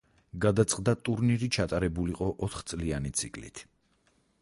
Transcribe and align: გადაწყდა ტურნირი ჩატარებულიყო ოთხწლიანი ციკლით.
გადაწყდა 0.45 0.95
ტურნირი 1.09 1.51
ჩატარებულიყო 1.57 2.33
ოთხწლიანი 2.49 3.17
ციკლით. 3.21 3.67